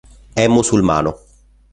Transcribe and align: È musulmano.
È 0.33 0.47
musulmano. 0.47 1.19